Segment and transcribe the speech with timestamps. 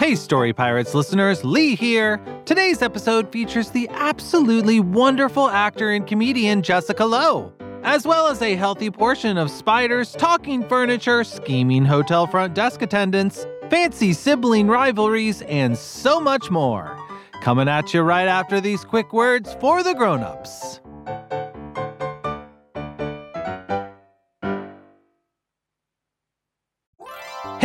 [0.00, 2.20] Hey, Story Pirates listeners, Lee here.
[2.46, 7.52] Today's episode features the absolutely wonderful actor and comedian Jessica Lowe,
[7.84, 13.46] as well as a healthy portion of spiders, talking furniture, scheming hotel front desk attendants,
[13.70, 16.98] fancy sibling rivalries, and so much more.
[17.40, 20.80] Coming at you right after these quick words for the grown-ups.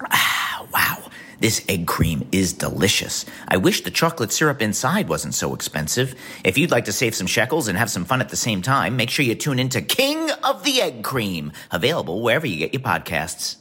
[0.72, 0.98] Wow,
[1.40, 3.24] this egg cream is delicious.
[3.48, 6.14] I wish the chocolate syrup inside wasn't so expensive.
[6.44, 8.94] If you'd like to save some shekels and have some fun at the same time,
[8.94, 12.82] make sure you tune into King of the Egg Cream, available wherever you get your
[12.82, 13.56] podcasts.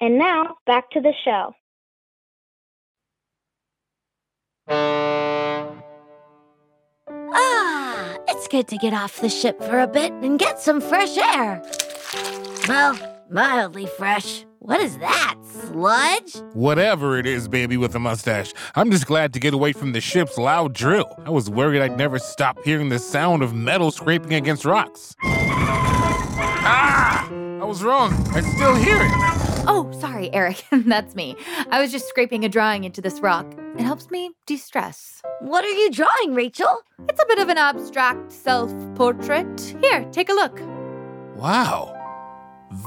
[0.00, 1.54] And now back to the show.
[7.32, 11.16] Ah, it's good to get off the ship for a bit and get some fresh
[11.16, 11.62] air.
[12.68, 12.98] Well,
[13.30, 14.44] mildly fresh.
[14.64, 15.36] What is that?
[15.42, 16.36] Sludge?
[16.54, 18.54] Whatever it is, baby with a mustache.
[18.74, 21.14] I'm just glad to get away from the ship's loud drill.
[21.26, 25.14] I was worried I'd never stop hearing the sound of metal scraping against rocks.
[25.22, 27.28] Ah!
[27.30, 28.14] I was wrong.
[28.34, 29.10] I still hear it.
[29.68, 30.64] Oh, sorry, Eric.
[30.72, 31.36] That's me.
[31.70, 33.44] I was just scraping a drawing into this rock.
[33.76, 35.20] It helps me de stress.
[35.40, 36.80] What are you drawing, Rachel?
[37.06, 39.76] It's a bit of an abstract self portrait.
[39.82, 40.58] Here, take a look.
[41.36, 41.93] Wow.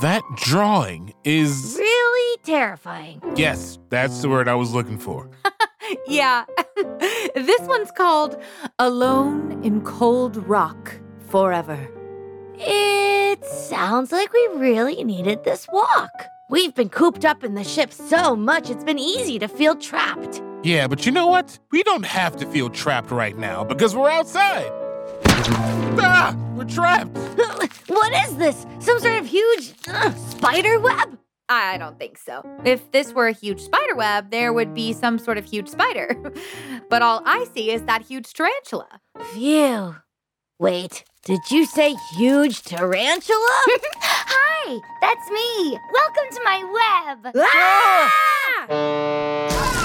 [0.02, 1.76] That drawing is.
[1.78, 3.22] Really terrifying.
[3.36, 5.30] Yes, that's the word I was looking for.
[6.08, 6.44] Yeah.
[7.36, 8.38] this one's called
[8.78, 11.00] Alone in Cold Rock
[11.30, 11.88] Forever.
[12.56, 16.12] It sounds like we really needed this walk.
[16.50, 20.42] We've been cooped up in the ship so much it's been easy to feel trapped.
[20.64, 21.58] Yeah, but you know what?
[21.72, 24.72] We don't have to feel trapped right now because we're outside.
[25.26, 26.36] Ah!
[26.56, 27.18] We're trapped.
[27.88, 28.66] What is this?
[28.80, 31.18] Some sort of huge uh, spider web?
[31.50, 32.44] I don't think so.
[32.66, 36.16] If this were a huge spider web, there would be some sort of huge spider.
[36.90, 39.00] but all I see is that huge tarantula.
[39.34, 39.96] Phew.
[40.60, 43.62] Wait, did you say huge tarantula?
[44.02, 45.80] Hi, that's me.
[45.94, 46.64] Welcome to my
[47.24, 47.34] web.
[48.70, 49.84] Ah!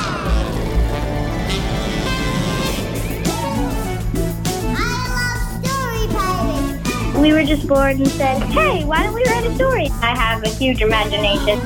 [7.23, 9.87] We were just bored and said, hey, why don't we write a story?
[10.03, 11.61] I have a huge imagination.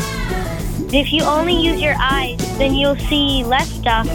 [0.92, 4.06] If you only use your eyes, then you'll see less stuff.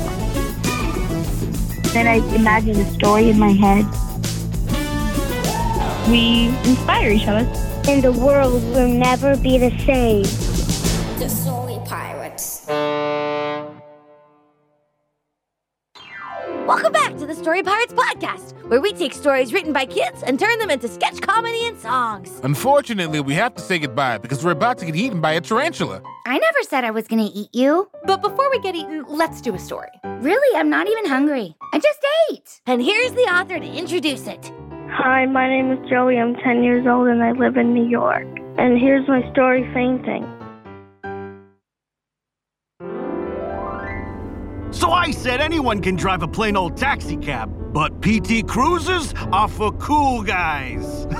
[1.93, 3.87] Then I imagine a story in my head.
[6.11, 7.49] We inspire each other.
[7.89, 10.21] And the world will never be the same.
[11.17, 12.67] The Story Pirates.
[16.71, 20.39] Welcome back to the Story Pirates podcast, where we take stories written by kids and
[20.39, 22.39] turn them into sketch comedy and songs.
[22.45, 26.01] Unfortunately, we have to say goodbye because we're about to get eaten by a tarantula.
[26.25, 27.89] I never said I was gonna eat you.
[28.05, 29.89] But before we get eaten, let's do a story.
[30.21, 31.57] Really, I'm not even hungry.
[31.73, 31.99] I just
[32.31, 32.61] ate.
[32.65, 34.53] And here's the author to introduce it.
[34.91, 36.17] Hi, my name is Joey.
[36.17, 38.25] I'm 10 years old and I live in New York.
[38.57, 40.23] And here's my story fainting.
[44.71, 49.49] So I said anyone can drive a plain old taxi cab, but PT Cruisers are
[49.49, 51.03] for cool guys.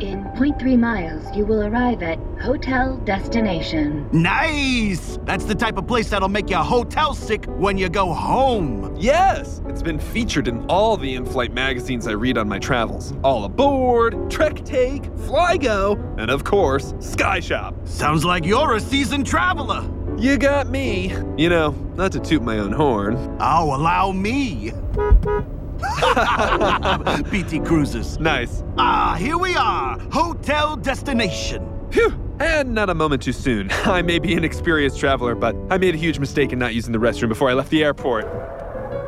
[0.00, 4.08] In 0.3 miles, you will arrive at Hotel Destination.
[4.12, 5.18] nice!
[5.24, 8.94] That's the type of place that'll make you hotel sick when you go home.
[8.96, 9.60] Yes!
[9.66, 13.12] It's been featured in all the in flight magazines I read on my travels.
[13.24, 17.74] All Aboard, Trek Take, Flygo, and of course, Sky Shop.
[17.84, 19.84] Sounds like you're a seasoned traveler.
[20.18, 21.12] You got me.
[21.36, 23.16] You know, not to toot my own horn.
[23.38, 24.70] Oh, allow me.
[27.30, 28.18] PT Cruisers.
[28.18, 28.64] Nice.
[28.78, 29.98] Ah, here we are.
[30.10, 31.70] Hotel destination.
[31.90, 32.14] Phew!
[32.40, 33.68] And not a moment too soon.
[33.70, 36.92] I may be an experienced traveler, but I made a huge mistake in not using
[36.92, 38.24] the restroom before I left the airport.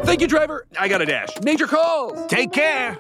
[0.05, 0.67] Thank you, driver.
[0.79, 1.31] I got a dash.
[1.43, 2.27] Major calls.
[2.27, 2.99] Take care.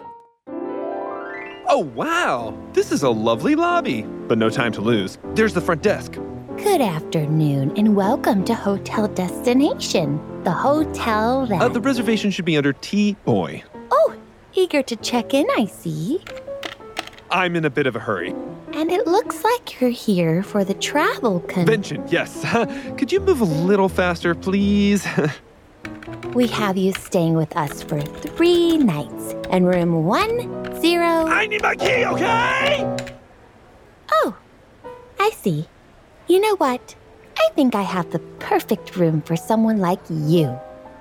[1.70, 2.58] Oh, wow.
[2.72, 5.18] This is a lovely lobby, but no time to lose.
[5.34, 6.14] There's the front desk.
[6.64, 11.62] Good afternoon and welcome to Hotel Destination, the hotel that.
[11.62, 13.62] Uh, the reservation should be under T Boy.
[13.92, 14.16] Oh,
[14.54, 16.20] eager to check in, I see.
[17.30, 18.34] I'm in a bit of a hurry.
[18.72, 21.40] And it looks like you're here for the travel.
[21.40, 22.44] Convention, yes.
[22.98, 25.06] Could you move a little faster, please?
[26.34, 31.06] we have you staying with us for three nights, and room one zero.
[31.06, 32.96] I need my key, okay?
[34.10, 34.36] Oh,
[35.20, 35.68] I see.
[36.28, 36.94] You know what?
[37.38, 40.58] I think I have the perfect room for someone like you.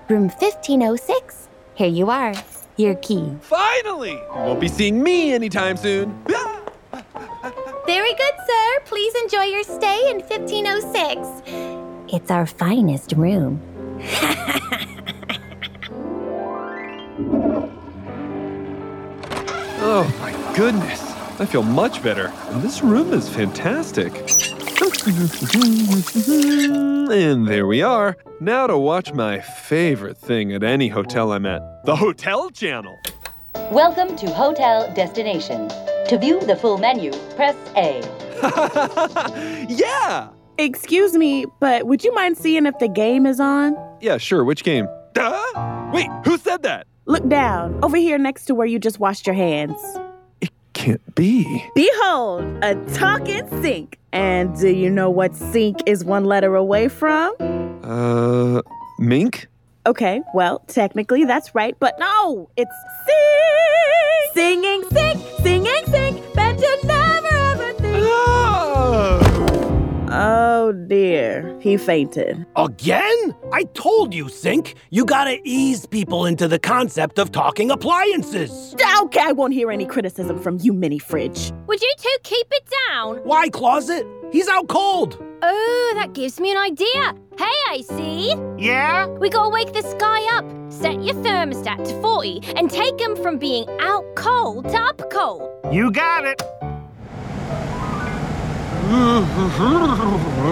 [0.08, 1.50] Room 1506.
[1.76, 2.34] Here you are.
[2.78, 3.34] Your key.
[3.42, 4.12] Finally!
[4.12, 6.18] You won't be seeing me anytime soon.
[7.86, 8.80] Very good, sir.
[8.86, 12.14] Please enjoy your stay in 1506.
[12.14, 13.62] It's our finest room.
[19.90, 21.02] Oh my goodness.
[21.40, 22.34] I feel much better.
[22.50, 24.12] And this room is fantastic.
[27.10, 28.16] And there we are.
[28.40, 33.00] Now to watch my favorite thing at any hotel I'm at the Hotel Channel.
[33.72, 35.70] Welcome to Hotel Destination.
[36.10, 38.02] To view the full menu, press A.
[39.68, 40.30] yeah!
[40.60, 43.76] Excuse me, but would you mind seeing if the game is on?
[44.00, 44.44] Yeah, sure.
[44.44, 44.88] Which game?
[45.14, 45.90] Duh?
[45.92, 46.86] Wait, who said that?
[47.06, 49.80] Look down, over here next to where you just washed your hands.
[50.78, 51.66] Can't be.
[51.74, 53.98] Behold, a talking sink.
[54.12, 57.34] And do you know what sink is one letter away from?
[57.84, 58.62] Uh,
[59.00, 59.48] Mink?
[59.88, 62.76] Okay, well, technically that's right, but no, it's
[63.08, 64.34] sing!
[64.36, 68.06] Singing sink, singing sink, bet you never ever think.
[68.08, 69.27] Oh
[70.20, 72.44] Oh, dear, he fainted.
[72.56, 73.36] Again?
[73.54, 74.74] I told you, Sink.
[74.90, 78.74] You gotta ease people into the concept of talking appliances.
[79.04, 81.52] Okay, I won't hear any criticism from you, mini fridge.
[81.68, 83.18] Would you two keep it down?
[83.26, 84.08] Why, Closet?
[84.32, 85.24] He's out cold.
[85.44, 87.14] Oh, that gives me an idea.
[87.38, 88.36] Hey, AC.
[88.58, 89.06] Yeah?
[89.06, 90.46] We gotta wake this guy up.
[90.72, 95.48] Set your thermostat to 40 and take him from being out cold to up cold.
[95.72, 96.42] You got it.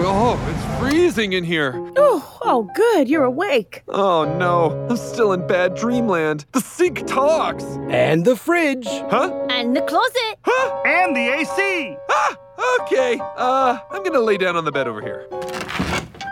[0.04, 1.72] Oh, it's freezing in here.
[1.96, 3.82] Oh, oh, good, you're awake.
[3.88, 6.44] Oh no, I'm still in bad dreamland.
[6.52, 7.64] The sink talks.
[7.88, 8.86] And the fridge.
[8.86, 9.46] Huh?
[9.50, 10.38] And the closet.
[10.42, 10.82] Huh?
[10.84, 11.96] And the AC.
[12.10, 12.36] Ah,
[12.80, 13.18] okay.
[13.36, 15.26] Uh, I'm gonna lay down on the bed over here.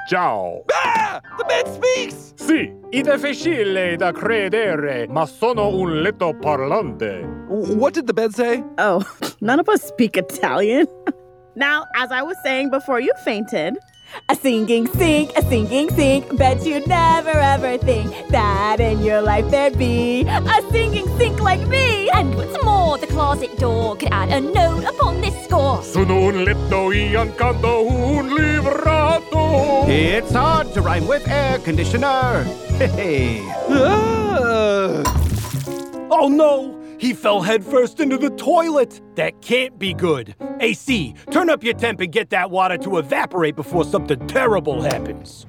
[0.09, 0.65] Ciao.
[0.71, 1.21] Ah!
[1.39, 2.35] The bed speaks!
[2.37, 7.47] Sì, è difficile da credere, ma sono un letto parlante.
[7.49, 8.63] What did the bed say?
[8.77, 9.03] Oh,
[9.41, 10.87] none of us speak Italian.
[11.57, 13.79] now, as I was saying before you fainted,
[14.29, 16.37] a singing sink, a singing sink.
[16.37, 21.67] Bet you'd never ever think that in your life there'd be a singing sink like
[21.69, 22.11] me.
[22.11, 25.83] And what's more, the closet door could add a note upon this score.
[25.83, 29.85] Sono un letto e accanto un livrato.
[29.89, 32.45] It's hard to rhyme with air conditioner.
[32.75, 33.41] Hey.
[33.71, 35.03] Ah!
[36.11, 36.84] Oh no!
[37.05, 38.99] He fell headfirst into the toilet.
[39.17, 40.35] That can't be good.
[40.61, 45.45] AC, turn up your temp and get that water to evaporate before something terrible happens.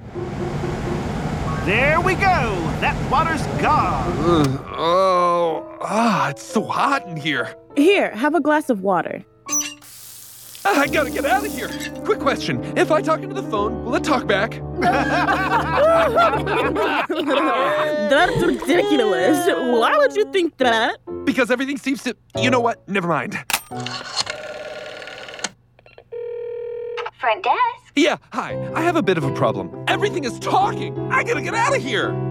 [1.66, 2.22] There we go.
[2.82, 4.60] That water's gone.
[4.76, 7.56] oh, ah, it's so hot in here.
[7.78, 9.24] Here, have a glass of water.
[10.68, 11.70] I gotta get out of here.
[12.04, 12.76] Quick question.
[12.76, 14.60] If I talk into the phone, will it talk back?
[18.10, 19.46] That's ridiculous.
[19.46, 20.98] Why would you think that?
[21.24, 22.16] Because everything seems to.
[22.42, 22.90] You know what?
[22.90, 23.38] Never mind.
[27.20, 27.94] Front desk?
[27.96, 28.72] Yeah, hi.
[28.74, 29.86] I have a bit of a problem.
[29.88, 30.98] Everything is talking.
[31.12, 32.10] I gotta get out of here.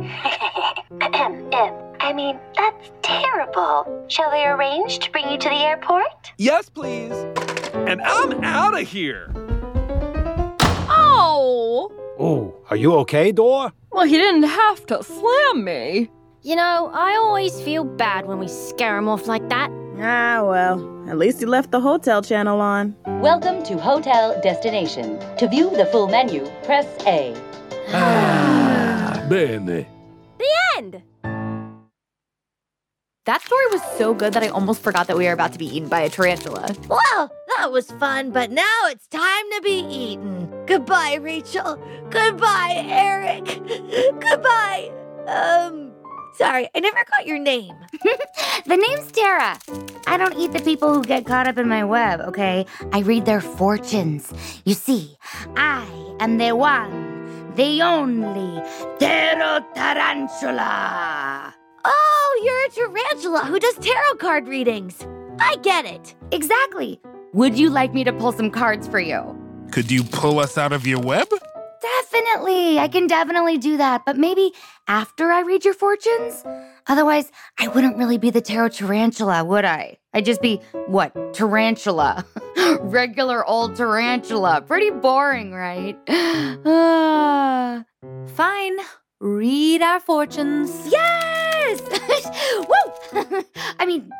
[2.00, 4.04] I mean, that's terrible.
[4.08, 6.32] Shall we arrange to bring you to the airport?
[6.36, 7.12] Yes, please.
[7.86, 9.30] And I'm out of here.
[10.88, 11.92] Oh!
[12.18, 13.74] Oh, are you okay, Dora?
[13.92, 16.10] Well, he didn't have to slam me.
[16.40, 19.70] You know, I always feel bad when we scare him off like that.
[19.98, 22.96] Ah, well, at least he left the hotel channel on.
[23.20, 25.18] Welcome to Hotel Destination.
[25.36, 27.34] To view the full menu, press A.
[29.28, 29.86] Bene.
[30.38, 30.48] The
[30.78, 31.02] end!
[33.26, 35.66] That story was so good that I almost forgot that we were about to be
[35.66, 36.74] eaten by a tarantula.
[36.88, 40.50] Well, that was fun, but now it's time to be eaten.
[40.66, 41.76] Goodbye, Rachel.
[42.10, 43.44] Goodbye, Eric.
[44.20, 44.92] Goodbye.
[45.26, 45.92] Um,
[46.36, 47.74] sorry, I never got your name.
[48.66, 49.58] The name's Tara.
[50.06, 52.64] I don't eat the people who get caught up in my web, okay?
[52.92, 54.32] I read their fortunes.
[54.64, 55.18] You see,
[55.54, 55.84] I
[56.18, 58.62] am the one, the only
[58.98, 61.54] tarot Tarantula.
[61.84, 65.06] Oh, you're a tarantula who does tarot card readings.
[65.38, 66.14] I get it.
[66.32, 67.00] Exactly.
[67.34, 69.36] Would you like me to pull some cards for you?
[69.72, 71.26] Could you pull us out of your web?
[71.82, 72.78] Definitely.
[72.78, 74.52] I can definitely do that, but maybe
[74.86, 76.44] after I read your fortunes?
[76.86, 79.98] Otherwise, I wouldn't really be the tarot tarantula, would I?
[80.12, 82.24] I'd just be, what, tarantula?
[82.80, 84.62] Regular old tarantula.
[84.62, 85.98] Pretty boring, right?
[86.64, 87.84] Ah.
[88.36, 88.76] Fine.
[89.18, 90.70] Read our fortunes.
[91.66, 92.66] Yes!
[92.68, 93.42] Woo!
[93.78, 94.10] I mean,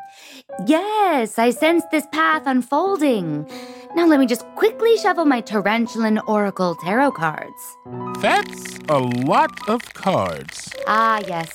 [0.65, 3.49] yes, I sense this path unfolding.
[3.95, 7.77] Now let me just quickly shuffle my Tarantulan Oracle tarot cards.
[8.19, 10.73] That's a lot of cards.
[10.87, 11.49] Ah, yes.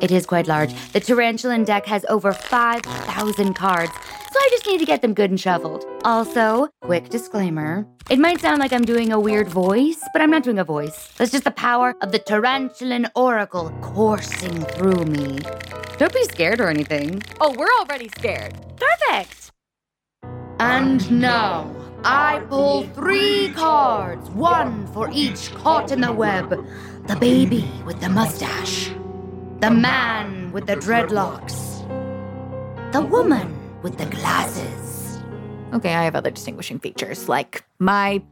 [0.00, 0.72] It is quite large.
[0.92, 3.92] The Tarantulan deck has over 5,000 cards,
[4.30, 5.84] so I just need to get them good and shoveled.
[6.04, 10.42] Also, quick disclaimer it might sound like I'm doing a weird voice, but I'm not
[10.42, 11.12] doing a voice.
[11.18, 15.40] That's just the power of the Tarantulan Oracle coursing through me.
[15.98, 17.22] Don't be scared or anything.
[17.38, 18.54] Oh, we're already scared.
[18.78, 19.50] Perfect!
[20.58, 26.48] And now, I pull three cards, one for each caught in the web.
[27.08, 28.88] The baby with the mustache,
[29.60, 31.82] the man with the dreadlocks,
[32.92, 35.22] the woman with the glasses.
[35.72, 38.22] Okay, I have other distinguishing features, like my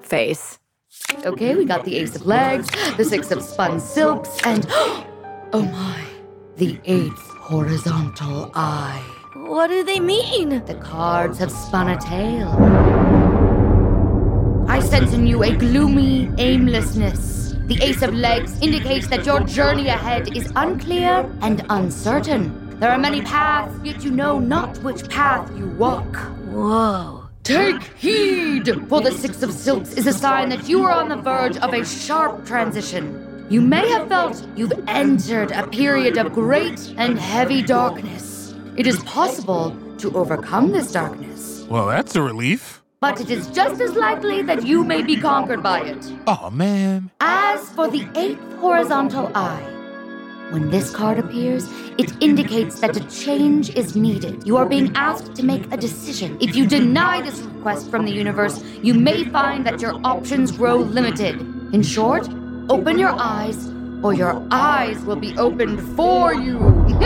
[0.00, 0.58] face.
[1.24, 4.66] Okay, we got the ace of legs, the six of spun silks, and
[5.52, 6.04] oh my,
[6.56, 9.02] the eighth horizontal eye.
[9.34, 10.64] What do they mean?
[10.64, 12.52] The cards have spun a tale.
[14.68, 17.54] I sense in you a gloomy aimlessness.
[17.66, 22.67] The Ace of Legs indicates that your journey ahead is unclear and uncertain.
[22.80, 26.14] There are many paths, yet you know not which path you walk.
[26.52, 27.24] Whoa.
[27.42, 31.16] Take heed, for the Six of Silks is a sign that you are on the
[31.16, 33.46] verge of a sharp transition.
[33.50, 38.54] You may have felt you've entered a period of great and heavy darkness.
[38.76, 42.80] It is possible to overcome this darkness, Well, that's a relief.
[43.00, 46.12] but it is just as likely that you may be conquered by it.
[46.28, 47.10] Oh, man.
[47.20, 49.64] As for the eighth horizontal eye,
[50.50, 54.46] when this card appears, it indicates that a change is needed.
[54.46, 56.38] You are being asked to make a decision.
[56.40, 60.76] If you deny this request from the universe, you may find that your options grow
[60.76, 61.40] limited.
[61.74, 62.28] In short,
[62.70, 63.68] open your eyes,
[64.02, 66.58] or your eyes will be opened for you.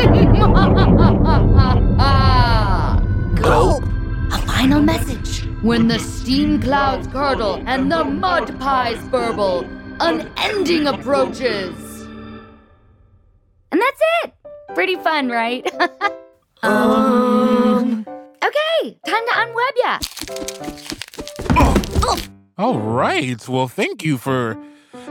[3.34, 3.82] Gulp.
[4.30, 5.48] A final message.
[5.62, 9.66] When the steam clouds curdle and the mud pies burble,
[10.00, 11.91] unending approaches.
[13.72, 14.34] And that's it.
[14.74, 15.66] Pretty fun, right?
[16.62, 18.06] um.
[18.44, 19.98] Okay, time to unweb ya.
[22.58, 23.48] All right.
[23.48, 24.56] Well, thank you for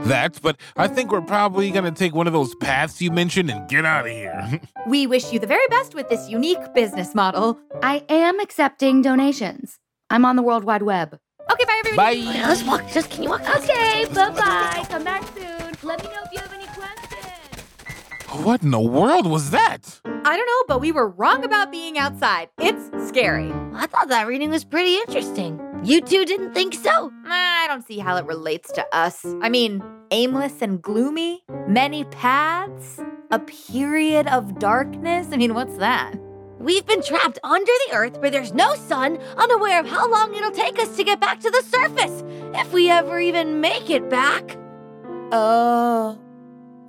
[0.00, 3.50] that, but I think we're probably going to take one of those paths you mentioned
[3.50, 4.60] and get out of here.
[4.88, 7.58] We wish you the very best with this unique business model.
[7.82, 9.78] I am accepting donations.
[10.10, 11.18] I'm on the World Wide Web.
[11.50, 12.24] Okay, bye everybody.
[12.24, 12.32] Bye.
[12.48, 12.82] Let's walk.
[12.92, 13.42] Just can you walk?
[13.58, 14.84] Okay, bye bye.
[14.88, 15.72] Come back soon.
[15.82, 16.41] Let me know if you have any questions.
[18.40, 20.00] What in the world was that?
[20.04, 22.48] I don't know, but we were wrong about being outside.
[22.58, 23.52] It's scary.
[23.74, 25.60] I thought that reading was pretty interesting.
[25.84, 27.12] You two didn't think so?
[27.26, 29.24] I don't see how it relates to us.
[29.42, 35.28] I mean, aimless and gloomy, many paths, a period of darkness.
[35.32, 36.14] I mean, what's that?
[36.58, 40.52] We've been trapped under the earth where there's no sun, unaware of how long it'll
[40.52, 42.22] take us to get back to the surface,
[42.54, 44.56] if we ever even make it back.
[45.32, 46.18] Oh.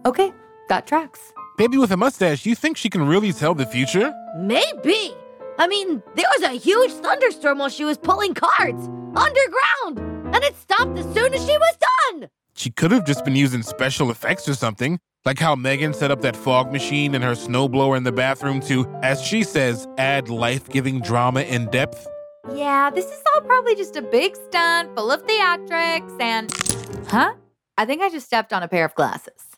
[0.05, 0.31] Okay,
[0.69, 1.32] got tracks.
[1.55, 4.11] Baby with a mustache, you think she can really tell the future?
[4.37, 5.13] Maybe.
[5.59, 9.99] I mean, there was a huge thunderstorm while she was pulling cards underground,
[10.33, 11.77] and it stopped as soon as she was
[12.09, 12.29] done.
[12.55, 14.99] She could have just been using special effects or something.
[15.25, 18.87] Like how Megan set up that fog machine and her snowblower in the bathroom to,
[19.03, 22.07] as she says, add life giving drama and depth?
[22.55, 26.51] Yeah, this is all probably just a big stunt full of theatrics and.
[27.07, 27.35] Huh?
[27.77, 29.52] I think I just stepped on a pair of glasses.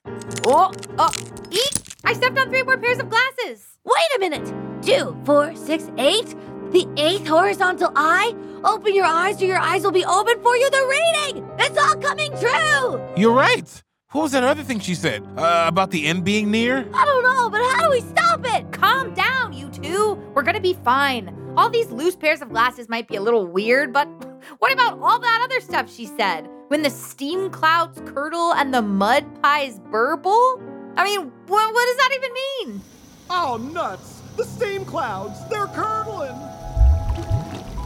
[0.46, 1.12] Oh, oh,
[1.52, 1.74] eek!
[2.04, 3.78] I stepped on three more pairs of glasses.
[3.84, 4.54] Wait a minute.
[4.84, 6.36] Two, four, six, eight.
[6.72, 8.36] The eighth horizontal eye?
[8.64, 10.70] Open your eyes or your eyes will be open for you.
[10.70, 11.50] The reading!
[11.60, 13.02] It's all coming true!
[13.16, 13.84] You're right.
[14.12, 15.24] What was that other thing she said?
[15.38, 16.88] Uh, about the end being near?
[16.94, 18.72] I don't know, but how do we stop it?
[18.72, 20.16] Calm down, you two.
[20.34, 21.36] We're gonna be fine.
[21.58, 24.08] All these loose pairs of glasses might be a little weird, but
[24.60, 26.50] what about all that other stuff she said?
[26.68, 30.60] When the steam clouds curdle and the mud pies burble?
[30.98, 32.82] I mean, wh- what does that even mean?
[33.30, 34.22] Oh, nuts!
[34.36, 36.36] The steam clouds, they're curdling!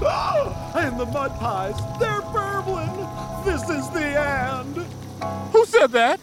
[0.01, 2.95] Oh, and the mud pies, they're burbling!
[3.43, 4.77] This is the end!
[5.51, 6.21] Who said that?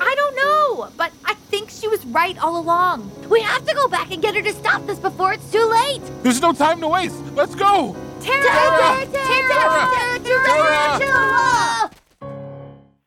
[0.00, 3.10] I don't know, but I think she was right all along.
[3.28, 6.00] We have to go back and get her to stop this before it's too late.
[6.22, 7.20] There's no time to waste.
[7.34, 7.94] Let's go.
[8.22, 8.42] Tara!
[8.44, 9.06] Tara!
[9.12, 10.18] Tara!
[10.24, 10.98] Tara!
[10.98, 11.77] Tara!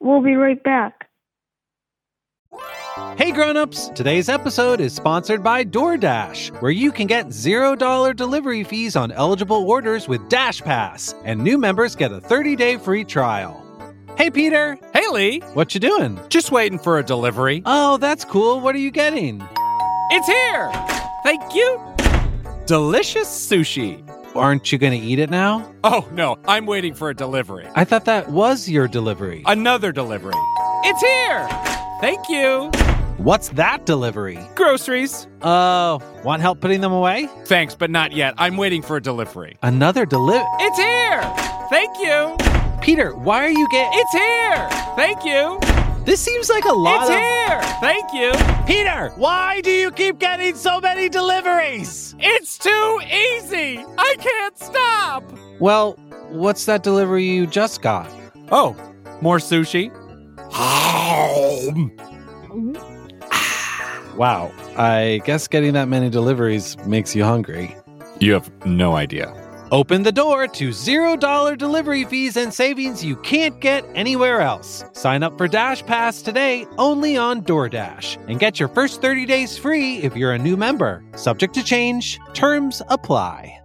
[0.02, 1.08] We'll be right back.
[3.18, 8.96] Hey grown-ups, today's episode is sponsored by DoorDash, where you can get $0 delivery fees
[8.96, 13.58] on eligible orders with Dash Pass, and new members get a 30-day free trial.
[14.18, 15.40] Hey Peter, Hey, Lee.
[15.54, 16.20] what you doing?
[16.30, 17.62] Just waiting for a delivery.
[17.66, 18.60] Oh, that's cool.
[18.60, 19.42] What are you getting?
[20.12, 20.72] It's here.
[21.24, 21.80] Thank you.
[22.66, 24.06] Delicious sushi.
[24.36, 25.70] Aren't you going to eat it now?
[25.84, 26.38] Oh, no.
[26.48, 27.68] I'm waiting for a delivery.
[27.76, 29.44] I thought that was your delivery.
[29.46, 30.34] Another delivery.
[30.84, 31.48] It's here.
[32.00, 32.70] Thank you.
[33.18, 34.40] What's that delivery?
[34.56, 35.28] Groceries.
[35.42, 37.28] Oh, want help putting them away?
[37.46, 38.34] Thanks, but not yet.
[38.38, 39.58] I'm waiting for a delivery.
[39.62, 40.48] Another delivery?
[40.60, 41.22] It's here.
[41.70, 42.38] Thank you.
[42.82, 44.00] Peter, why are you getting?
[44.00, 44.70] It's here.
[44.96, 45.81] Thank you.
[46.06, 47.16] This seems like a lot It's of.
[47.16, 47.62] here.
[47.80, 48.32] Thank you.
[48.66, 52.16] Peter, why do you keep getting so many deliveries?
[52.20, 53.78] It's too easy.
[53.98, 55.24] I can't stop.
[55.60, 55.94] Well,
[56.30, 58.10] what's that delivery you just got?
[58.52, 58.76] Oh,
[59.22, 59.92] more sushi.
[60.52, 61.88] Mm-hmm.
[64.18, 67.76] Wow, I guess getting that many deliveries makes you hungry.
[68.20, 69.34] You have no idea.
[69.72, 74.84] Open the door to $0 delivery fees and savings you can't get anywhere else.
[74.92, 79.58] Sign up for Dash Pass today only on DoorDash and get your first 30 days
[79.58, 81.06] free if you're a new member.
[81.16, 83.61] Subject to change, terms apply.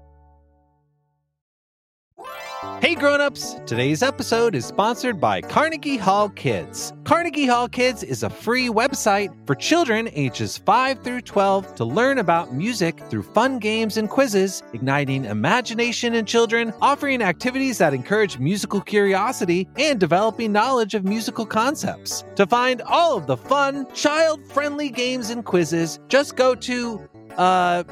[2.81, 6.93] Hey grown-ups, today's episode is sponsored by Carnegie Hall Kids.
[7.05, 12.19] Carnegie Hall Kids is a free website for children ages 5 through 12 to learn
[12.19, 18.39] about music through fun games and quizzes, igniting imagination in children, offering activities that encourage
[18.39, 22.25] musical curiosity, and developing knowledge of musical concepts.
[22.37, 27.09] To find all of the fun, child-friendly games and quizzes, just go to
[27.39, 27.85] uh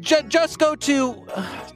[0.00, 1.26] Ju- just go to.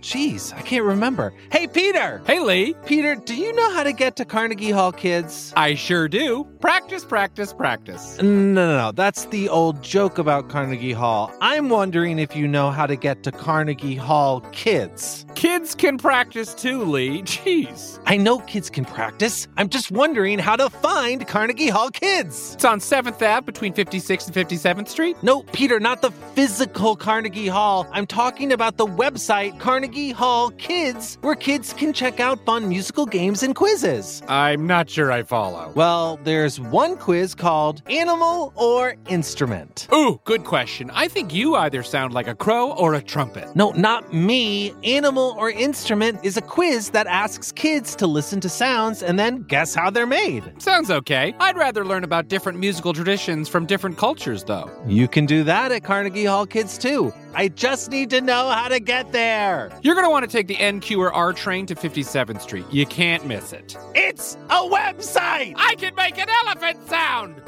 [0.03, 1.33] Jeez, I can't remember.
[1.53, 2.21] Hey, Peter!
[2.27, 2.75] Hey, Lee.
[2.87, 5.53] Peter, do you know how to get to Carnegie Hall, kids?
[5.57, 6.45] I sure do.
[6.61, 8.19] Practice, practice, practice.
[8.21, 8.93] No, no, no.
[8.93, 11.33] That's the old joke about Carnegie Hall.
[11.41, 15.25] I'm wondering if you know how to get to Carnegie Hall, kids.
[15.37, 17.23] Kids can practice too, Lee.
[17.23, 18.01] Jeez.
[18.05, 19.47] I know kids can practice.
[19.57, 22.55] I'm just wondering how to find Carnegie Hall, kids.
[22.55, 25.17] It's on 7th Ave between 56th and 57th Street.
[25.23, 27.87] No, Peter, not the physical Carnegie Hall.
[27.93, 33.05] I'm talking about the website Carnegie Hall Kids, where kids can check out fun musical
[33.05, 34.23] games and quizzes.
[34.27, 35.71] I'm not sure I follow.
[35.75, 39.87] Well, there's one quiz called Animal or Instrument.
[39.93, 40.91] Ooh, good question.
[40.95, 43.55] I think you either sound like a crow or a trumpet.
[43.55, 44.73] No, not me.
[44.83, 49.43] Animal or Instrument is a quiz that asks kids to listen to sounds and then
[49.43, 50.43] guess how they're made.
[50.63, 51.35] Sounds okay.
[51.39, 54.71] I'd rather learn about different musical traditions from different cultures, though.
[54.87, 57.13] You can do that at Carnegie Hall Kids too.
[57.35, 59.73] I just need to know how to get there.
[59.83, 62.67] You're going to want to take the NQ or R train to 57th Street.
[62.71, 63.77] You can't miss it.
[63.95, 65.55] It's a website!
[65.57, 67.41] I can make an elephant sound!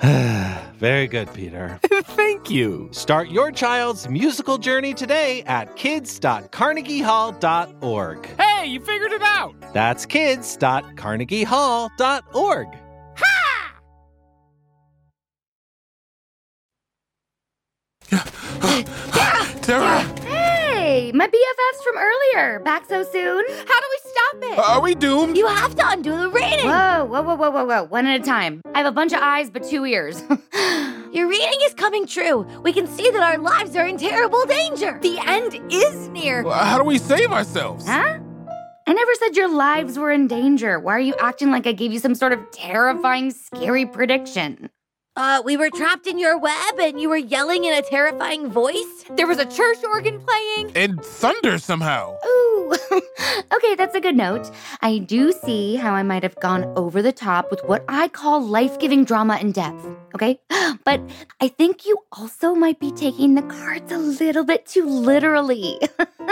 [0.78, 1.78] Very good, Peter.
[2.04, 2.88] Thank you.
[2.92, 8.26] Start your child's musical journey today at kids.carnegiehall.org.
[8.40, 9.54] Hey, you figured it out!
[9.74, 12.68] That's kids.carnegiehall.org.
[19.62, 20.00] Tara!
[20.24, 22.60] Hey, my BFFs from earlier.
[22.60, 23.44] Back so soon?
[23.48, 24.58] How do we stop it?
[24.58, 25.36] Are we doomed?
[25.36, 26.66] You have to undo the reading.
[26.66, 27.84] Whoa, whoa, whoa, whoa, whoa, whoa.
[27.84, 28.60] One at a time.
[28.74, 30.22] I have a bunch of eyes, but two ears.
[31.12, 32.46] Your reading is coming true.
[32.62, 34.98] We can see that our lives are in terrible danger.
[35.02, 36.42] The end is near.
[36.44, 37.86] Well, How do we save ourselves?
[37.86, 38.18] huh?
[38.86, 40.80] I never said your lives were in danger.
[40.80, 44.68] Why are you acting like I gave you some sort of terrifying, scary prediction?
[45.20, 49.04] Uh, we were trapped in your web and you were yelling in a terrifying voice.
[49.16, 50.72] There was a church organ playing.
[50.74, 52.16] And thunder somehow.
[52.26, 52.72] Ooh.
[53.52, 54.50] okay, that's a good note.
[54.80, 58.40] I do see how I might have gone over the top with what I call
[58.42, 59.86] life giving drama and depth.
[60.14, 60.40] Okay?
[60.84, 61.02] But
[61.42, 65.78] I think you also might be taking the cards a little bit too literally.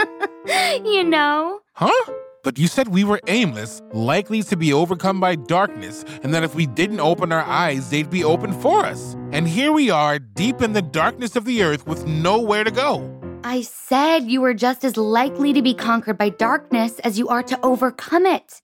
[0.83, 1.59] you know?
[1.73, 2.13] Huh?
[2.41, 6.55] But you said we were aimless, likely to be overcome by darkness, and that if
[6.55, 9.15] we didn't open our eyes, they'd be open for us.
[9.31, 13.15] And here we are, deep in the darkness of the earth with nowhere to go.
[13.43, 17.43] I said you were just as likely to be conquered by darkness as you are
[17.43, 18.61] to overcome it.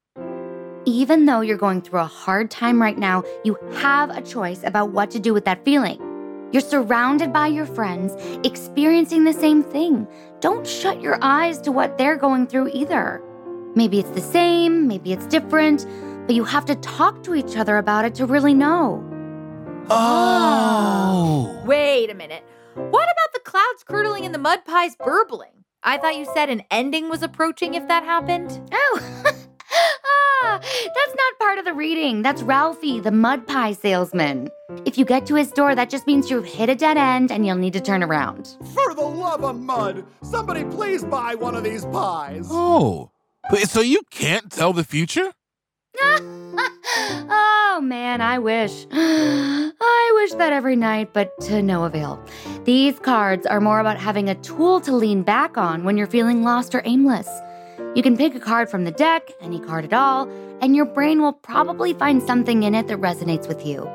[0.85, 4.91] Even though you're going through a hard time right now, you have a choice about
[4.91, 5.99] what to do with that feeling.
[6.51, 8.13] You're surrounded by your friends,
[8.45, 10.07] experiencing the same thing.
[10.39, 13.21] Don't shut your eyes to what they're going through either.
[13.75, 15.85] Maybe it's the same, maybe it's different,
[16.25, 19.03] but you have to talk to each other about it to really know.
[19.89, 21.61] Oh.
[21.65, 22.43] Wait a minute.
[22.73, 25.65] What about the clouds curdling and the mud pies burbling?
[25.83, 28.59] I thought you said an ending was approaching if that happened.
[28.71, 32.21] Oh, ah, that's not part of the reading.
[32.21, 34.49] That's Ralphie, the mud pie salesman.
[34.85, 37.45] If you get to his door, that just means you've hit a dead end and
[37.45, 38.57] you'll need to turn around.
[38.73, 42.47] For the love of mud, somebody please buy one of these pies.
[42.49, 43.11] Oh.
[43.51, 45.31] Wait, so you can't tell the future?
[46.01, 48.87] oh man, I wish.
[48.91, 52.23] I wish that every night, but to no avail.
[52.63, 56.43] These cards are more about having a tool to lean back on when you're feeling
[56.43, 57.29] lost or aimless.
[57.93, 60.27] You can pick a card from the deck, any card at all,
[60.61, 63.89] and your brain will probably find something in it that resonates with you.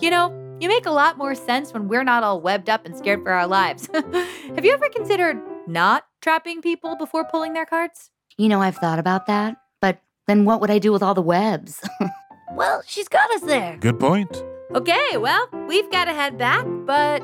[0.00, 2.96] You know, you make a lot more sense when we're not all webbed up and
[2.96, 3.88] scared for our lives.
[3.94, 8.10] Have you ever considered not trapping people before pulling their cards?
[8.38, 11.22] You know, I've thought about that, but then what would I do with all the
[11.22, 11.80] webs?
[12.54, 13.76] Well, she's got us there.
[13.80, 14.42] Good point.
[14.74, 17.20] Okay, well, we've got to head back, but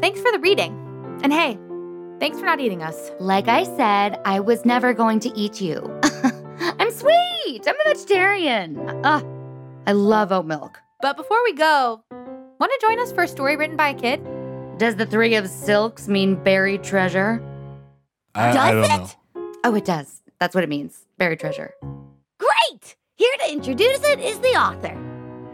[0.00, 0.72] thanks for the reading.
[1.22, 1.56] And hey,
[2.18, 3.12] thanks for not eating us.
[3.20, 5.78] like I said, I was never going to eat you.
[6.58, 7.62] I'm sweet.
[7.68, 9.00] I'm a vegetarian.
[9.04, 9.22] Ah,
[9.86, 10.80] I love oat milk.
[11.00, 14.26] But before we go, want to join us for a story written by a kid?
[14.78, 17.40] Does the three of silks mean buried treasure?
[18.34, 19.08] I, I don't know.
[19.62, 20.20] Oh, it does.
[20.44, 21.06] That's what it means.
[21.16, 21.72] Buried treasure.
[22.38, 22.96] Great!
[23.16, 24.94] Here to introduce it is the author.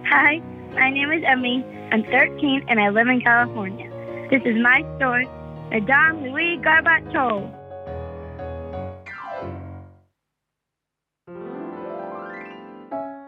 [0.05, 0.41] Hi,
[0.73, 1.65] my name is Emmy.
[1.93, 3.89] I'm 13 and I live in California.
[4.33, 5.29] This is my story,
[5.71, 7.55] Madame Louis Garbato.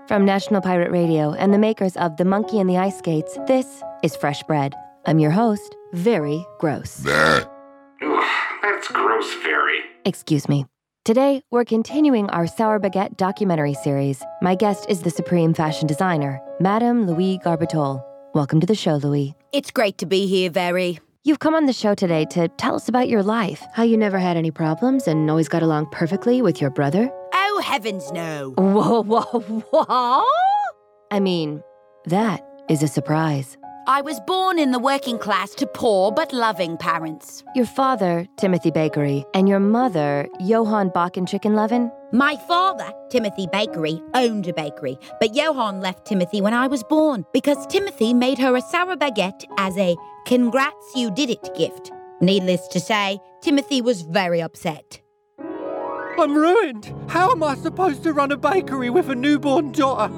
[0.09, 3.85] From National Pirate Radio and the makers of The Monkey and the Ice Skates, this
[4.03, 4.75] is Fresh Bread.
[5.07, 7.07] I'm your host, Very Gross.
[7.07, 7.47] Ugh,
[8.63, 9.79] that's gross, very.
[10.05, 10.67] Excuse me.
[11.05, 14.23] Today, we're continuing our Sour Baguette documentary series.
[14.41, 18.01] My guest is the supreme fashion designer, Madame Louis Garbatol.
[18.35, 19.35] Welcome to the show, Louis.
[19.53, 21.01] It's great to be here, Very.
[21.25, 24.21] You've come on the show today to tell us about your life, how you never
[24.21, 27.11] had any problems and always got along perfectly with your brother.
[27.35, 28.53] Oh, heavens no.
[28.57, 29.41] Whoa, whoa,
[29.73, 30.25] whoa!
[31.11, 31.65] I mean,
[32.05, 33.59] that is a surprise.
[33.87, 37.43] I was born in the working class to poor but loving parents.
[37.57, 41.91] Your father, Timothy Bakery, and your mother, Johann Bach and Chicken Levin?
[42.13, 47.25] My father, Timothy Bakery, owned a bakery, but Johann left Timothy when I was born
[47.33, 51.91] because Timothy made her a sour baguette as a congrats you did it gift.
[52.21, 55.01] Needless to say, Timothy was very upset.
[55.41, 56.95] I'm ruined.
[57.09, 60.15] How am I supposed to run a bakery with a newborn daughter?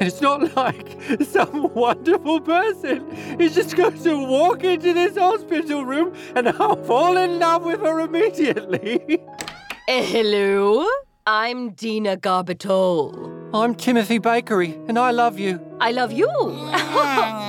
[0.00, 5.84] And it's not like some wonderful person is just going to walk into this hospital
[5.84, 9.20] room and I'll fall in love with her immediately.
[9.86, 10.86] Hello,
[11.26, 13.32] I'm Dina Garbatol.
[13.54, 15.60] I'm Timothy Bakery, and I love you.
[15.80, 16.26] I love you.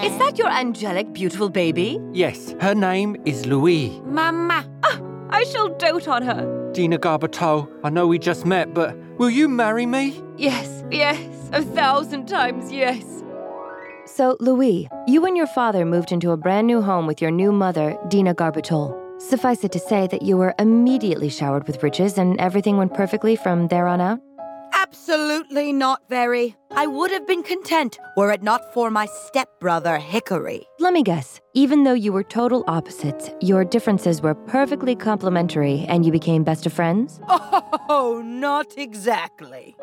[0.04, 2.00] Is that your angelic, beautiful baby?
[2.14, 4.00] Yes, her name is Louise.
[4.06, 4.64] Mama.
[4.84, 6.72] Ah, I shall dote on her.
[6.74, 10.22] Dina Garbato, I know we just met, but will you marry me?
[10.38, 11.18] Yes, yes,
[11.56, 13.24] a thousand times yes.
[14.06, 17.52] So, Louis, you and your father moved into a brand new home with your new
[17.52, 18.94] mother, Dina Garbatol.
[19.22, 23.38] Suffice it to say that you were immediately showered with riches and everything went perfectly
[23.38, 24.20] from there on out?
[24.88, 26.56] Absolutely not very.
[26.72, 30.64] I would have been content were it not for my stepbrother Hickory.
[30.80, 31.42] Let me guess.
[31.56, 36.68] Even though you were total opposites, your differences were perfectly complementary and you became best
[36.68, 37.20] of friends?
[37.88, 39.76] Oh, not exactly.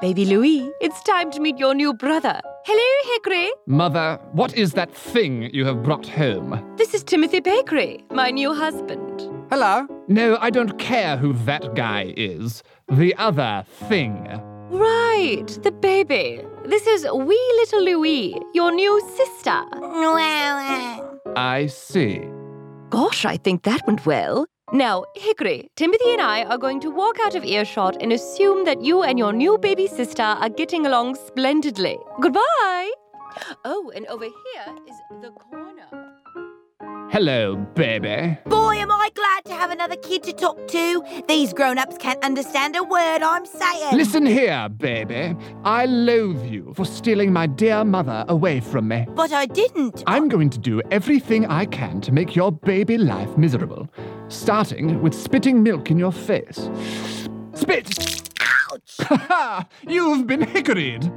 [0.00, 2.40] Baby Louis, it's time to meet your new brother.
[2.64, 3.50] Hello, Hickory.
[3.66, 6.74] Mother, what is that thing you have brought home?
[6.76, 9.29] This is Timothy Bakery, my new husband.
[9.50, 9.84] Hello.
[10.06, 12.62] No, I don't care who that guy is.
[12.88, 14.28] The other thing.
[14.70, 16.40] Right, the baby.
[16.66, 19.60] This is wee little Louis, your new sister.
[21.34, 22.22] I see.
[22.90, 24.46] Gosh, I think that went well.
[24.72, 28.82] Now, Hickory, Timothy and I are going to walk out of earshot and assume that
[28.82, 31.98] you and your new baby sister are getting along splendidly.
[32.20, 32.92] Goodbye.
[33.64, 36.19] Oh, and over here is the corner.
[37.10, 38.38] Hello, baby.
[38.46, 41.02] Boy, am I glad to have another kid to talk to.
[41.26, 43.96] These grown ups can't understand a word I'm saying.
[43.96, 45.34] Listen here, baby.
[45.64, 49.06] I loathe you for stealing my dear mother away from me.
[49.08, 50.04] But I didn't.
[50.06, 53.88] I'm going to do everything I can to make your baby life miserable,
[54.28, 56.70] starting with spitting milk in your face.
[57.54, 58.30] Spit!
[58.70, 59.66] Ouch!
[59.88, 61.12] You've been hickoried!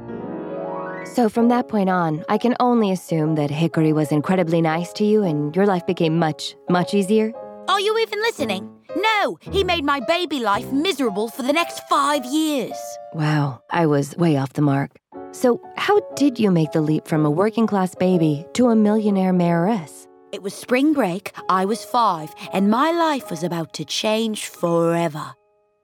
[1.04, 5.04] So from that point on, I can only assume that Hickory was incredibly nice to
[5.04, 7.32] you and your life became much, much easier.
[7.68, 8.70] Are you even listening?
[8.96, 12.76] No, he made my baby life miserable for the next five years.
[13.12, 14.96] Wow, I was way off the mark.
[15.32, 19.32] So, how did you make the leap from a working class baby to a millionaire
[19.32, 20.06] mayoress?
[20.32, 25.34] It was spring break, I was five, and my life was about to change forever.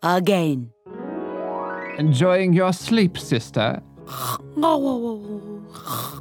[0.02, 0.72] Again.
[1.98, 3.83] Enjoying your sleep, sister?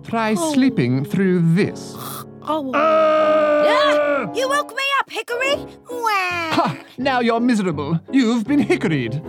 [0.03, 1.95] Try sleeping through this.
[2.41, 5.55] Ah, you woke me up, Hickory!
[5.89, 6.51] Wah.
[6.51, 6.77] Ha!
[6.97, 7.99] Now you're miserable.
[8.11, 9.21] You've been hickoried.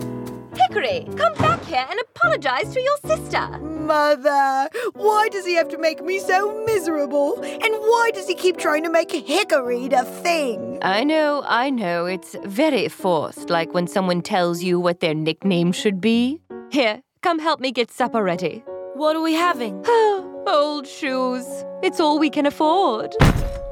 [0.56, 3.58] Hickory, come back here and apologize to your sister.
[3.58, 7.40] Mother, why does he have to make me so miserable?
[7.42, 10.78] And why does he keep trying to make Hickory a thing?
[10.82, 12.06] I know, I know.
[12.06, 16.40] It's very forced, like when someone tells you what their nickname should be.
[16.70, 18.64] Here, come help me get supper ready.
[18.94, 19.85] What are we having?
[20.46, 21.46] Old shoes.
[21.83, 23.14] It's all we can afford.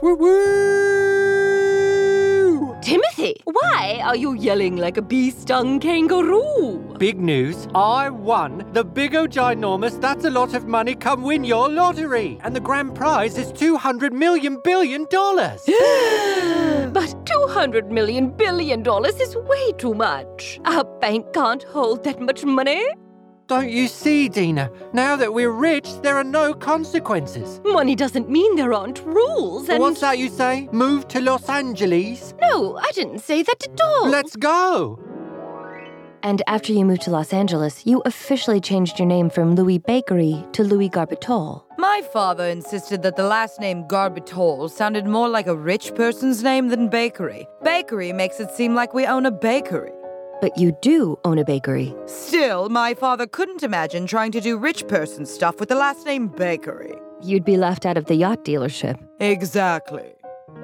[0.03, 0.99] Woo woo!
[2.81, 6.95] Timothy, why are you yelling like a bee stung kangaroo?
[6.99, 7.67] Big news.
[7.75, 12.39] I won the big o ginormous That's a Lot of Money Come Win Your Lottery.
[12.43, 15.61] And the grand prize is 200 million billion dollars.
[16.93, 20.61] but 200 million billion dollars is way too much.
[20.65, 22.87] Our bank can't hold that much money.
[23.49, 24.71] Don't you see, Dina?
[24.93, 27.63] Now that we're rich, there are no consequences.
[27.65, 29.81] Money doesn't mean there aren't rules, and.
[29.81, 30.69] What's that you say?
[30.71, 32.35] Move to Los Angeles?
[32.43, 34.11] No, I didn't say that at all.
[34.11, 35.03] Let's go.
[36.23, 40.45] And after you moved to Los Angeles, you officially changed your name from Louis Bakery
[40.53, 41.63] to Louis Garbitol.
[41.79, 46.69] My father insisted that the last name Garbitol sounded more like a rich person's name
[46.69, 47.47] than bakery.
[47.63, 49.93] Bakery makes it seem like we own a bakery.
[50.40, 51.94] But you do own a bakery.
[52.07, 56.29] Still, my father couldn't imagine trying to do rich person stuff with the last name
[56.29, 56.94] Bakery.
[57.20, 58.96] You'd be left out of the yacht dealership.
[59.20, 60.12] Exactly.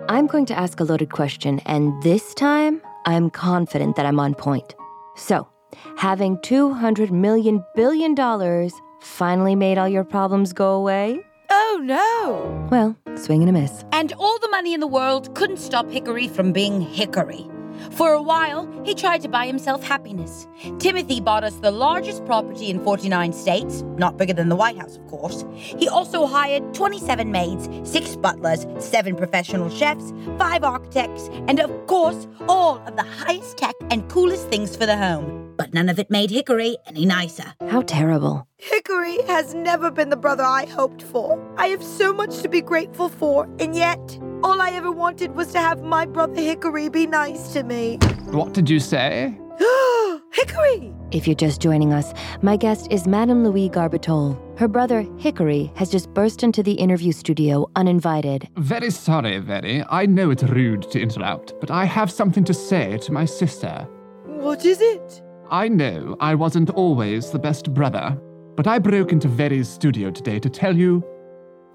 [0.08, 4.34] I'm going to ask a loaded question, and this time I'm confident that I'm on
[4.34, 4.74] point.
[5.16, 5.48] So,
[5.96, 11.20] having $200 million billion dollars finally made all your problems go away?
[11.50, 12.68] Oh no!
[12.70, 13.84] Well, swing and a miss.
[13.92, 17.46] And all the money in the world couldn't stop Hickory from being Hickory.
[17.92, 20.46] For a while, he tried to buy himself happiness.
[20.78, 24.96] Timothy bought us the largest property in 49 states, not bigger than the White House,
[24.96, 25.44] of course.
[25.54, 32.26] He also hired 27 maids, 6 butlers, 7 professional chefs, 5 architects, and of course,
[32.48, 35.52] all of the highest tech and coolest things for the home.
[35.56, 37.54] But none of it made Hickory any nicer.
[37.68, 38.48] How terrible.
[38.58, 41.40] Hickory has never been the brother I hoped for.
[41.56, 45.50] I have so much to be grateful for, and yet, all I ever wanted was
[45.52, 47.96] to have my brother Hickory be nice to me.
[48.26, 49.38] What did you say?
[50.33, 50.92] Hickory!
[51.12, 54.38] If you're just joining us, my guest is Madame Louise Garbitol.
[54.59, 58.46] Her brother, Hickory, has just burst into the interview studio uninvited.
[58.59, 59.83] Very sorry, Very.
[59.88, 63.88] I know it's rude to interrupt, but I have something to say to my sister.
[64.26, 65.22] What is it?
[65.50, 68.18] I know I wasn't always the best brother,
[68.57, 71.02] but I broke into Very's studio today to tell you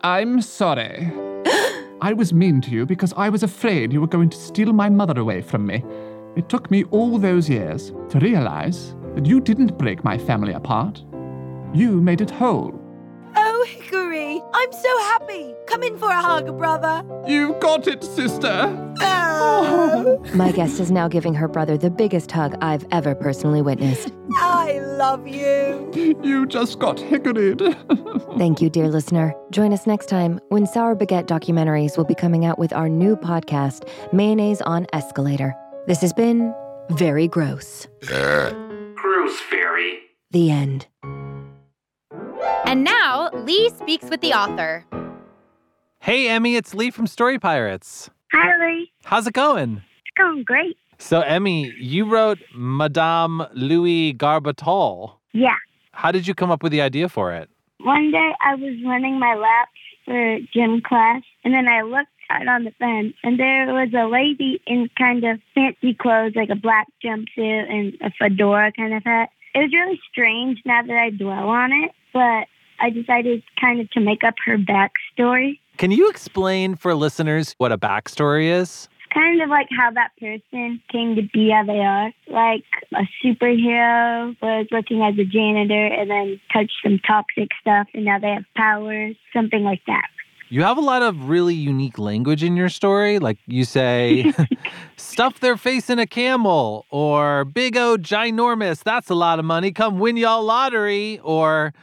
[0.01, 1.11] I'm sorry.
[2.01, 4.89] I was mean to you because I was afraid you were going to steal my
[4.89, 5.83] mother away from me.
[6.37, 11.03] It took me all those years to realize that you didn't break my family apart.
[11.73, 12.79] You made it whole.
[13.35, 15.53] Oh, Hickory, I'm so happy.
[15.67, 17.03] Come in for a hug, brother.
[17.27, 18.93] You got it, sister.
[19.01, 24.13] Oh, My guest is now giving her brother the biggest hug I've ever personally witnessed.
[24.69, 25.89] I love you.
[26.21, 27.59] You just got hickoried.
[28.37, 29.33] Thank you, dear listener.
[29.49, 33.15] Join us next time when Sour Baguette Documentaries will be coming out with our new
[33.15, 35.55] podcast, Mayonnaise on Escalator.
[35.87, 36.53] This has been
[36.91, 37.87] Very Gross.
[38.05, 40.01] Gross fairy.
[40.29, 40.85] The end.
[42.65, 44.85] And now, Lee speaks with the author.
[45.99, 48.11] Hey, Emmy, it's Lee from Story Pirates.
[48.33, 48.91] Hi, Lee.
[49.03, 49.77] How's it going?
[50.05, 50.77] It's going great.
[50.99, 55.13] So, Emmy, you wrote Madame Louis Garbitol.
[55.31, 55.55] Yeah.
[55.93, 57.49] How did you come up with the idea for it?
[57.79, 59.71] One day I was running my laps
[60.05, 64.07] for gym class, and then I looked out on the fence, and there was a
[64.07, 69.03] lady in kind of fancy clothes, like a black jumpsuit and a fedora kind of
[69.03, 69.29] hat.
[69.55, 72.47] It was really strange now that I dwell on it, but
[72.81, 75.59] I decided kind of to make up her backstory.
[75.77, 78.89] Can you explain for listeners what a backstory is?
[79.13, 82.11] Kind of like how that person came to be how they are.
[82.27, 88.05] Like a superhero was working as a janitor and then touched some toxic stuff, and
[88.05, 90.07] now they have powers, something like that.
[90.51, 93.19] You have a lot of really unique language in your story.
[93.19, 94.33] Like you say,
[94.97, 99.71] stuff their face in a camel, or big O ginormous, that's a lot of money,
[99.71, 101.73] come win y'all lottery, or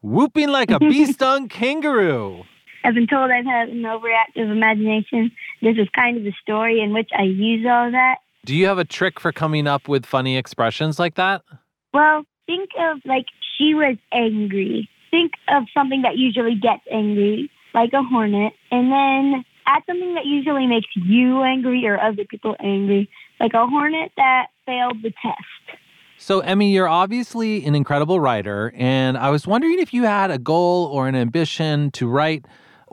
[0.00, 2.44] whooping like a bee stung kangaroo.
[2.84, 5.32] I've been told I've had an overactive imagination.
[5.62, 8.16] This is kind of the story in which I use all that.
[8.44, 11.42] Do you have a trick for coming up with funny expressions like that?
[11.94, 13.24] Well, think of like
[13.56, 14.90] she was angry.
[15.10, 20.26] Think of something that usually gets angry, like a hornet, and then add something that
[20.26, 23.08] usually makes you angry or other people angry,
[23.40, 25.78] like a hornet that failed the test.
[26.18, 30.38] So, Emmy, you're obviously an incredible writer, and I was wondering if you had a
[30.38, 32.44] goal or an ambition to write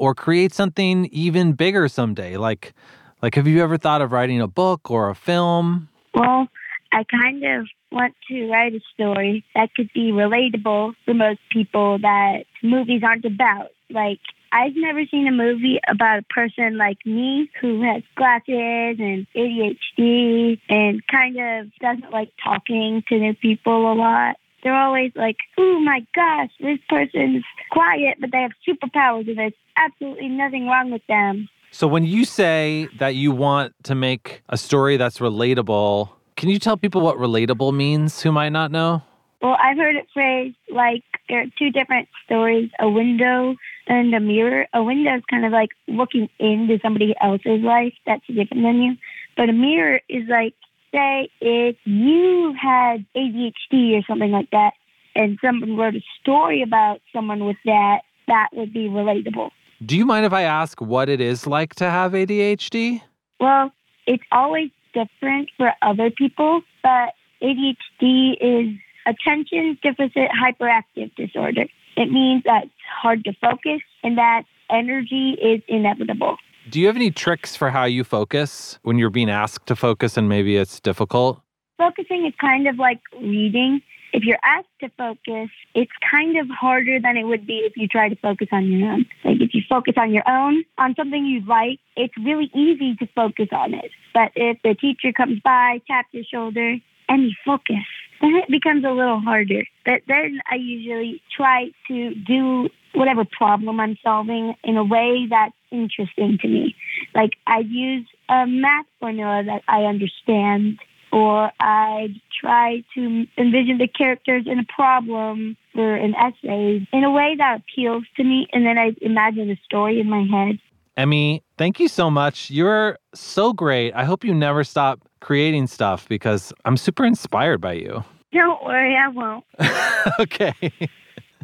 [0.02, 2.36] or create something even bigger someday.
[2.36, 2.74] Like,
[3.22, 5.90] like have you ever thought of writing a book or a film?
[6.16, 6.48] Well,
[6.92, 12.00] I kind of want to write a story that could be relatable for most people
[12.00, 13.70] that movies aren't about.
[13.92, 14.18] Like,
[14.52, 20.60] I've never seen a movie about a person like me who has glasses and ADHD
[20.68, 24.38] and kind of doesn't like talking to new people a lot.
[24.64, 29.54] They're always like, oh my gosh, this person's quiet, but they have superpowers and there's
[29.78, 31.50] absolutely nothing wrong with them.
[31.72, 36.60] So, when you say that you want to make a story that's relatable, can you
[36.60, 39.04] tell people what relatable means who might not know?
[39.42, 43.56] Well, I've heard it phrased like there are two different stories a window
[43.88, 44.68] and a mirror.
[44.74, 48.98] A window is kind of like looking into somebody else's life that's different than you.
[49.38, 50.54] But a mirror is like,
[50.94, 54.74] say, if you had ADHD or something like that,
[55.16, 59.52] and someone wrote a story about someone with that, that would be relatable.
[59.84, 63.02] Do you mind if I ask what it is like to have ADHD?
[63.40, 63.72] Well,
[64.06, 68.76] it's always different for other people, but ADHD is
[69.08, 71.66] attention deficit hyperactive disorder.
[71.98, 76.38] It means that it's hard to focus and that energy is inevitable.
[76.70, 80.16] Do you have any tricks for how you focus when you're being asked to focus
[80.16, 81.42] and maybe it's difficult?
[81.80, 83.82] Focusing is kind of like reading.
[84.14, 87.88] If you're asked to focus, it's kind of harder than it would be if you
[87.88, 89.06] try to focus on your own.
[89.24, 93.08] Like if you focus on your own, on something you like, it's really easy to
[93.16, 93.92] focus on it.
[94.14, 97.86] But if the teacher comes by, taps your shoulder, and you focus,
[98.22, 99.64] then it becomes a little harder.
[99.86, 105.56] But then I usually try to do whatever problem I'm solving in a way that's
[105.72, 106.76] interesting to me.
[107.16, 110.80] Like I'd use a math formula that I understand,
[111.12, 117.12] or I'd try to envision the characters in a problem or an essay in a
[117.12, 120.60] way that appeals to me, and then I'd imagine a story in my head.
[120.98, 122.52] Emmy, thank you so much.
[122.52, 123.94] You're so great.
[123.94, 128.04] I hope you never stop creating stuff because I'm super inspired by you.
[128.34, 129.46] Don't worry, I won't.
[130.20, 130.54] okay.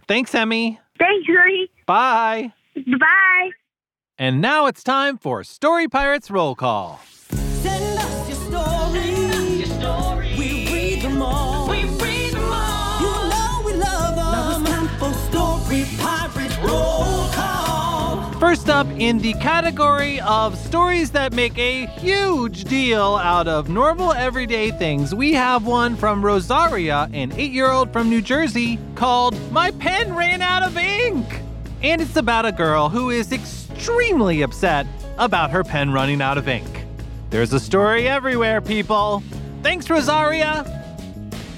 [0.07, 0.79] Thanks, Emmy.
[0.99, 1.69] Thanks, Lee.
[1.85, 2.53] Bye.
[2.75, 3.51] Bye.
[4.17, 6.99] And now it's time for Story Pirates Roll Call.
[7.29, 7.96] Send
[18.67, 24.11] First up, in the category of stories that make a huge deal out of normal
[24.11, 29.39] everyday things, we have one from Rosaria, an eight year old from New Jersey, called
[29.53, 31.25] My Pen Ran Out of Ink.
[31.81, 34.85] And it's about a girl who is extremely upset
[35.17, 36.85] about her pen running out of ink.
[37.29, 39.23] There's a story everywhere, people.
[39.63, 40.76] Thanks, Rosaria.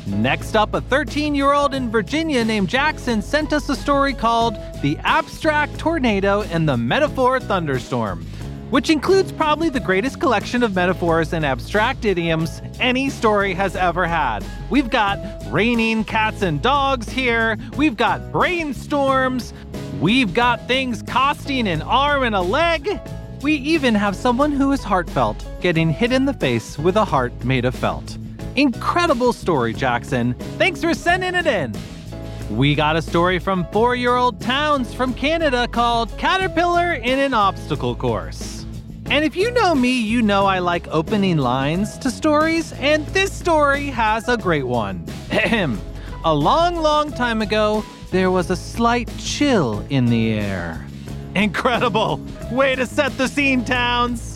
[0.10, 4.56] Next up, a 13 year old in Virginia named Jackson sent us a story called
[4.82, 8.26] The Abstract Tornado and the Metaphor Thunderstorm,
[8.70, 14.06] which includes probably the greatest collection of metaphors and abstract idioms any story has ever
[14.06, 14.44] had.
[14.70, 15.20] We've got
[15.52, 19.54] raining cats and dogs here, we've got brainstorms,
[20.02, 23.00] we've got things costing an arm and a leg.
[23.42, 27.46] We even have someone who is heartfelt getting hit in the face with a heart
[27.46, 28.18] made of felt.
[28.60, 30.34] Incredible story, Jackson.
[30.58, 31.74] Thanks for sending it in.
[32.50, 37.34] We got a story from four year old Towns from Canada called Caterpillar in an
[37.34, 38.66] Obstacle Course.
[39.06, 43.32] And if you know me, you know I like opening lines to stories, and this
[43.32, 45.06] story has a great one.
[45.32, 45.80] Ahem.
[46.26, 50.86] A long, long time ago, there was a slight chill in the air.
[51.34, 52.20] Incredible!
[52.52, 54.29] Way to set the scene, Towns!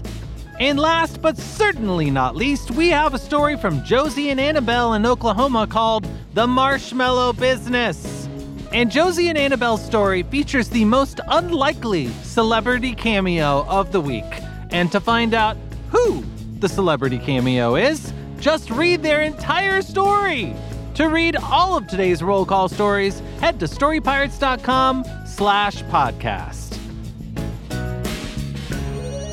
[0.59, 5.05] And last but certainly not least, we have a story from Josie and Annabelle in
[5.05, 8.27] Oklahoma called The Marshmallow Business.
[8.71, 14.25] And Josie and Annabelle's story features the most unlikely celebrity cameo of the week.
[14.71, 15.57] And to find out
[15.89, 16.23] who
[16.59, 20.55] the celebrity cameo is, just read their entire story.
[20.95, 26.77] To read all of today's roll call stories, head to storypirates.com slash podcast.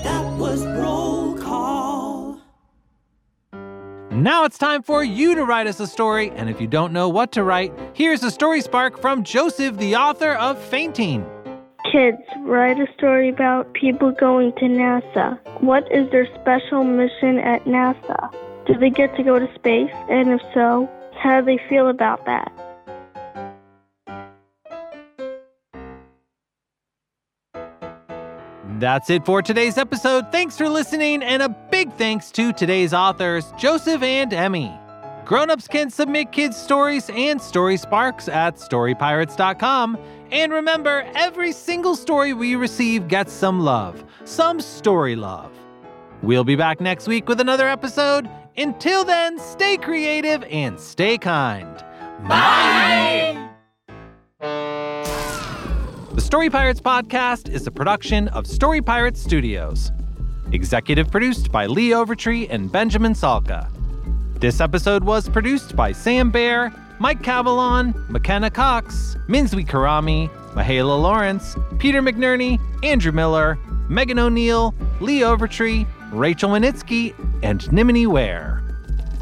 [0.03, 1.10] That was roll
[4.21, 7.09] Now it's time for you to write us a story, and if you don't know
[7.09, 11.25] what to write, here's a story spark from Joseph, the author of Fainting.
[11.91, 15.39] Kids, write a story about people going to NASA.
[15.63, 18.31] What is their special mission at NASA?
[18.67, 19.91] Do they get to go to space?
[20.11, 20.87] And if so,
[21.19, 22.53] how do they feel about that?
[28.81, 30.33] That's it for today's episode.
[30.33, 34.75] Thanks for listening, and a big thanks to today's authors, Joseph and Emmy.
[35.27, 39.99] Grown-ups can submit kids' stories and story sparks at storypirates.com.
[40.33, 45.53] And remember, every single story we receive gets some love, some story love.
[46.23, 48.31] We'll be back next week with another episode.
[48.57, 51.85] Until then, stay creative and stay kind.
[52.27, 53.50] Bye!
[56.21, 59.91] The Story Pirates podcast is a production of Story Pirates Studios.
[60.53, 63.71] Executive produced by Lee Overtree and Benjamin Salka.
[64.39, 71.57] This episode was produced by Sam Bear, Mike Cavalon, McKenna Cox, Minzwi Karami, Mahala Lawrence,
[71.79, 73.59] Peter McNerney, Andrew Miller,
[73.89, 78.63] Megan O'Neill, Lee Overtree, Rachel Winitsky, and Nimini Ware.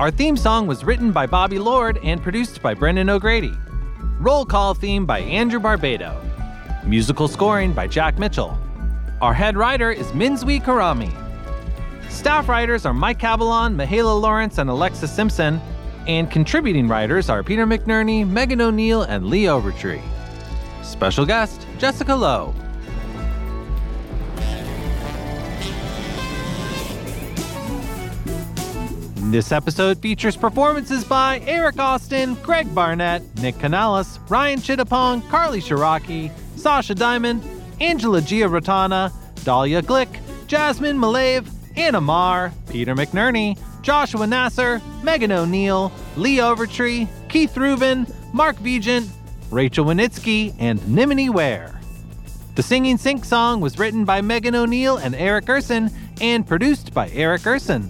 [0.01, 3.55] Our theme song was written by Bobby Lord and produced by Brendan O'Grady.
[4.19, 6.28] Roll call theme by Andrew Barbado.
[6.85, 8.59] Musical scoring by Jack Mitchell.
[9.21, 11.13] Our head writer is Minzwi Karami.
[12.11, 15.61] Staff writers are Mike Cavalon, Mahala Lawrence, and Alexa Simpson.
[16.07, 20.01] And contributing writers are Peter McNerney, Megan O'Neill, and Lee Overtree.
[20.83, 22.55] Special guest, Jessica Lowe.
[29.31, 36.31] This episode features performances by Eric Austin, Greg Barnett, Nick Canales, Ryan Chittapong, Carly Shiraki,
[36.59, 37.43] Sasha Diamond,
[37.81, 39.13] Angela Giarratana,
[39.45, 47.57] Dahlia Glick, Jasmine Malave, Anna Marr, Peter McNerney, Joshua Nasser, Megan O'Neill, Lee Overtree, Keith
[47.57, 49.09] Rubin, Mark Vigent,
[49.51, 51.81] Rachel Winitsky, and Nimini Ware.
[52.57, 55.91] The Singing Sync song was written by Megan O'Neill and Eric Urson
[56.21, 57.89] and produced by Eric Urson.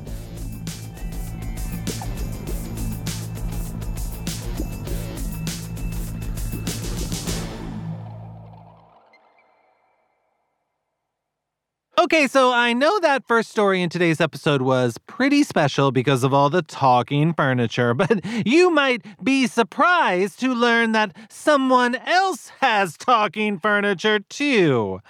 [11.98, 16.32] Okay, so I know that first story in today's episode was pretty special because of
[16.32, 22.96] all the talking furniture, but you might be surprised to learn that someone else has
[22.96, 25.00] talking furniture too.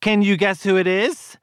[0.00, 1.36] Can you guess who it is?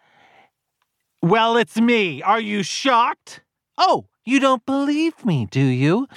[1.21, 2.21] Well, it's me.
[2.21, 3.41] Are you shocked?
[3.77, 6.07] Oh, you don't believe me, do you?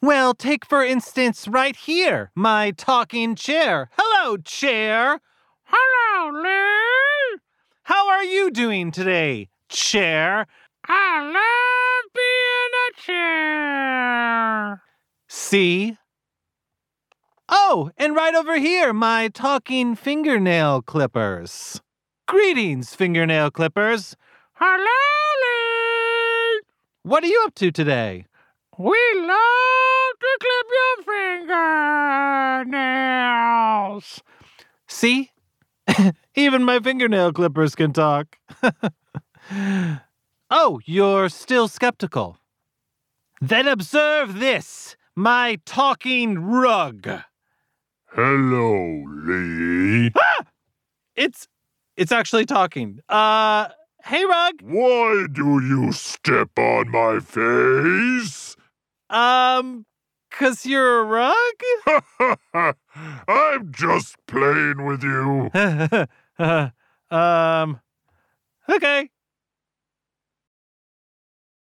[0.00, 3.90] Well, take for instance right here, my talking chair.
[3.98, 5.18] Hello, chair.
[5.64, 6.93] Hello, Lee.
[7.84, 10.46] How are you doing today, chair?
[10.88, 14.82] I love being a chair.
[15.28, 15.98] See?
[17.46, 21.82] Oh, and right over here, my talking fingernail clippers.
[22.26, 24.16] Greetings, fingernail clippers.
[24.54, 24.78] Hello,
[25.42, 26.62] Lee.
[27.02, 28.24] What are you up to today?
[28.78, 30.96] We love to clip your
[32.64, 34.22] fingernails.
[34.88, 35.32] See?
[36.34, 38.36] Even my fingernail clippers can talk.
[40.50, 42.38] oh, you're still skeptical.
[43.40, 47.08] Then observe this my talking rug.
[48.12, 50.10] Hello, Lee.
[50.16, 50.44] Ah!
[51.16, 51.48] It's
[51.96, 53.00] it's actually talking.
[53.08, 53.68] Uh
[54.04, 54.54] hey rug.
[54.62, 58.56] Why do you step on my face?
[59.10, 59.86] Um
[60.34, 61.54] cuz you're a rug?
[63.28, 65.50] I'm just playing with you.
[67.10, 67.80] um
[68.68, 69.10] okay.